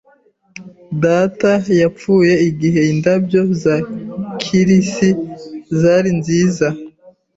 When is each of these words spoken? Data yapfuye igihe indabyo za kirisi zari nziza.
Data 1.03 1.51
yapfuye 1.81 2.33
igihe 2.49 2.81
indabyo 2.93 3.41
za 3.63 3.75
kirisi 4.41 5.09
zari 5.79 6.09
nziza. 6.19 6.67